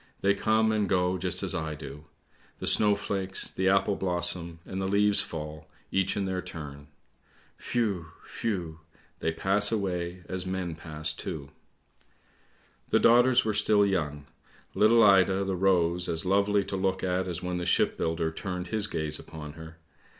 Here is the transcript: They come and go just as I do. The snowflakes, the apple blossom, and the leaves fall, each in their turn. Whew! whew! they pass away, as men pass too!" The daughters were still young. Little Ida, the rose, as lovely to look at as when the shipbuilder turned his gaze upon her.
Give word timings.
They 0.21 0.33
come 0.33 0.71
and 0.71 0.89
go 0.89 1.19
just 1.19 1.43
as 1.43 1.53
I 1.53 1.75
do. 1.75 2.05
The 2.57 2.65
snowflakes, 2.65 3.51
the 3.51 3.69
apple 3.69 3.95
blossom, 3.95 4.57
and 4.65 4.81
the 4.81 4.87
leaves 4.87 5.21
fall, 5.21 5.67
each 5.91 6.17
in 6.17 6.25
their 6.25 6.41
turn. 6.41 6.87
Whew! 7.71 8.07
whew! 8.41 8.79
they 9.19 9.31
pass 9.31 9.71
away, 9.71 10.23
as 10.27 10.43
men 10.43 10.73
pass 10.73 11.13
too!" 11.13 11.51
The 12.89 12.97
daughters 12.99 13.45
were 13.45 13.53
still 13.53 13.85
young. 13.85 14.25
Little 14.73 15.03
Ida, 15.03 15.43
the 15.43 15.55
rose, 15.55 16.09
as 16.09 16.25
lovely 16.25 16.63
to 16.63 16.75
look 16.75 17.03
at 17.03 17.27
as 17.27 17.43
when 17.43 17.57
the 17.57 17.65
shipbuilder 17.67 18.31
turned 18.31 18.69
his 18.69 18.87
gaze 18.87 19.19
upon 19.19 19.53
her. 19.53 19.77